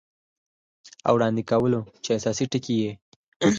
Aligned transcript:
او 1.07 1.13
وړاندې 1.17 1.43
کولو 1.51 1.79
چې 2.03 2.09
اساسي 2.19 2.45
ټکي 2.51 2.75
یې 2.83 2.91